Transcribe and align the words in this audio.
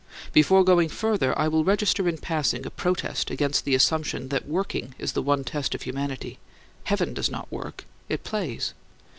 Before 0.33 0.63
going 0.63 0.89
further, 0.89 1.37
I 1.37 1.47
will 1.47 1.63
register 1.63 2.09
in 2.09 2.17
passing 2.17 2.65
a 2.65 2.71
protest 2.71 3.29
against 3.29 3.65
the 3.65 3.75
assumption 3.75 4.29
that 4.29 4.47
working 4.47 4.95
is 4.97 5.11
the 5.11 5.21
one 5.21 5.43
test 5.43 5.75
of 5.75 5.83
humanity. 5.83 6.39
Heaven 6.85 7.13
does 7.13 7.29
not 7.29 7.51
work; 7.51 7.85
it 8.09 8.23
plays. 8.23 8.73